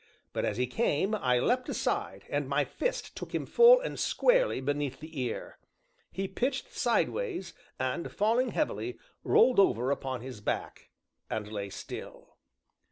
But 0.33 0.45
as 0.45 0.57
he 0.57 0.65
came, 0.65 1.13
I 1.13 1.37
leapt 1.37 1.69
aside, 1.69 2.25
and 2.27 2.49
my 2.49 2.65
fist 2.65 3.15
took 3.15 3.35
him 3.35 3.45
full 3.45 3.79
and 3.79 3.99
squarely 3.99 4.59
beneath 4.59 4.99
the 4.99 5.21
ear. 5.21 5.59
He 6.11 6.27
pitched 6.27 6.73
sideways, 6.73 7.53
and, 7.79 8.11
falling 8.11 8.49
heavily, 8.49 8.97
rolled 9.23 9.59
over 9.59 9.91
upon 9.91 10.21
his 10.21 10.41
back, 10.41 10.89
and 11.29 11.51
lay 11.51 11.69
still. 11.69 12.37